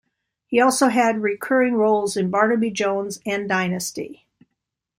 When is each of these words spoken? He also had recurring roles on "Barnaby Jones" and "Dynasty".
He 0.47 0.59
also 0.59 0.87
had 0.87 1.21
recurring 1.21 1.75
roles 1.75 2.17
on 2.17 2.31
"Barnaby 2.31 2.71
Jones" 2.71 3.19
and 3.23 3.47
"Dynasty". 3.47 4.25